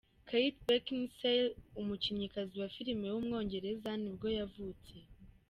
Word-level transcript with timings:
Kate 0.27 0.59
Beckinsale, 0.67 1.55
umukinnyikazi 1.81 2.55
wa 2.61 2.69
filime 2.75 3.07
w’umwongereza 3.09 3.89
nibwo 4.01 4.27
yavutse. 4.37 4.93